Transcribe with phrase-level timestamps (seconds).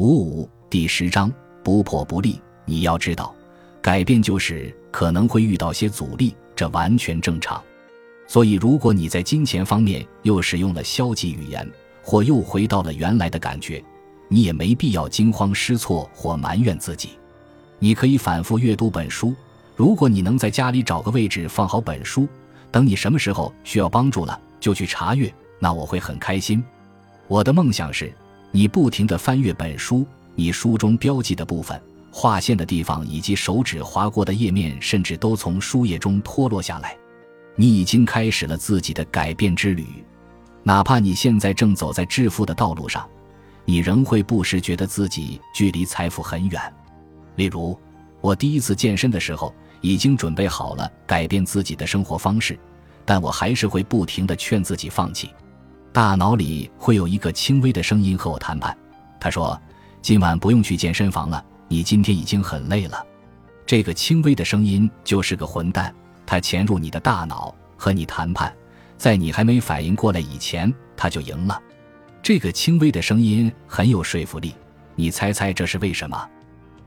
[0.00, 1.30] 五五第十章
[1.62, 2.40] 不破不立。
[2.64, 3.34] 你要知道，
[3.82, 7.62] 改变就是可能会遇到些阻力，这完全正常。
[8.26, 11.70] 所以，如果你在金钱方面又使用了消极语言，
[12.02, 13.84] 或又回到了原来的感觉，
[14.28, 17.10] 你也没必要惊慌失措或埋怨自己。
[17.78, 19.34] 你可以反复阅读本书。
[19.76, 22.26] 如果你能在家里找个位置放好本书，
[22.70, 26.64] 等你什么时候需要帮助了，就去查阅，那我会很开心。
[27.28, 28.10] 我的梦想是，
[28.52, 31.80] 你不停地翻阅本书，你书中标记的部分、
[32.10, 36.96] 划线的地方以及手指划过的页面，甚至都从书页中脱落下来。
[37.54, 39.86] 你已经开始了自己的改变之旅，
[40.62, 43.08] 哪怕你现在正走在致富的道路上，
[43.64, 46.60] 你仍会不时觉得自己距离财富很远。
[47.36, 47.78] 例如，
[48.20, 52.58] 我第一次健身的时候，已经准备好了改变自己的生活方式，
[53.04, 55.30] 但我还是会不停地劝自己放弃。
[55.92, 58.76] 大脑里会有一个轻微的声音和我谈判，
[59.18, 59.60] 他说
[60.00, 63.04] ：“今晚不用去健身房了，你今天已经很累了。”
[63.66, 65.92] 这个轻微的声音就是个混蛋。
[66.24, 68.54] 他潜入你的大脑和你谈判，
[68.96, 71.60] 在你还没反应过来以前，他就赢了。
[72.22, 74.54] 这个轻微的声音很有说服力。
[74.94, 76.28] 你猜猜这是为什么？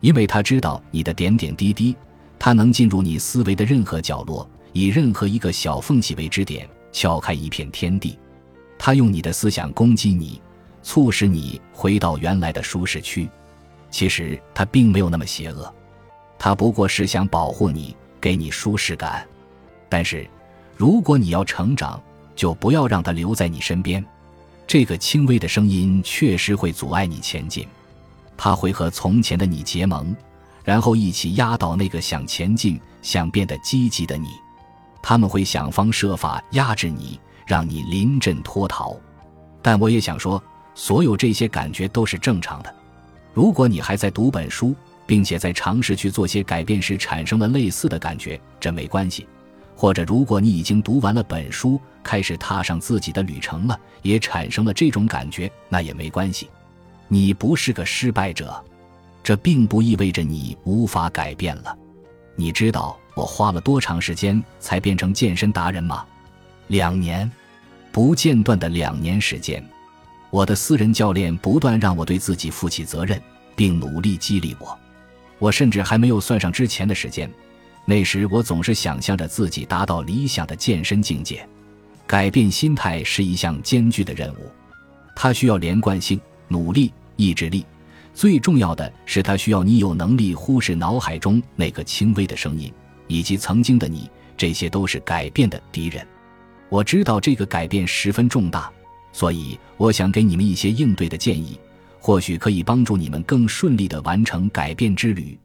[0.00, 1.96] 因为他知道你的点点滴滴，
[2.38, 8.18] 他能进入你思维的任何角落，以任何一个小缝隙为支点，撬开一片天地。
[8.82, 10.40] 他用你的思想攻击你，
[10.82, 13.28] 促使你回到原来的舒适区。
[13.90, 15.70] 其实他并没有那么邪恶，
[16.38, 17.94] 他不过是想保护你。
[18.20, 19.26] 给你舒适感，
[19.88, 20.28] 但是，
[20.76, 21.98] 如果你要成长，
[22.36, 24.04] 就不要让他留在你身边。
[24.66, 27.66] 这个轻微的声音确实会阻碍你前进，
[28.36, 30.14] 他会和从前的你结盟，
[30.62, 34.28] 然后一起压倒那个想前进、想变得积极的你。
[35.00, 37.18] 他们会想方设法压制你，
[37.50, 38.96] 让你临阵脱逃。
[39.60, 40.40] 但我也想说，
[40.72, 42.72] 所有这些感觉都是正常的。
[43.34, 44.72] 如果你还在读本书。
[45.10, 49.26] 并且在尝试去做些改变时产生了类似的感觉，这没关系。
[49.74, 56.48] 或者，如果你已经读完了本书，开始踏上自己的旅程了，也产生了这种感觉，那也没关系。
[57.08, 58.64] 你不是个失败者，
[59.20, 61.76] 这并不意味着你无法改变了。
[62.36, 66.06] 你知道我花了多长时间才变成健身达人吗？
[66.68, 67.28] 两年，
[67.92, 69.64] 不间断的两年时间。
[70.30, 73.20] 我的私人教练不断让我对自己负起责任，
[73.56, 74.78] 并努力激励我。
[75.38, 77.28] 我甚至还没有算上之前的时间，
[77.84, 81.44] 那时我总是想象着自己达到理想的健身境界。
[82.06, 84.50] 改变心态是一项艰巨的任务，
[85.16, 87.64] 它需要连贯性、努力、意志力，
[88.14, 92.72] 最重要的是，它需要你有能力忽视脑海中那个轻微的声音，
[93.08, 94.10] 以及曾经的你。
[94.36, 96.06] 这些都是改变的敌人。
[96.70, 98.70] 我知道这个改变十分重大，
[99.12, 101.58] 所以我想给你们一些应对的建议。
[102.02, 105.38] 或许可以帮助你们更顺利地完成改变之旅。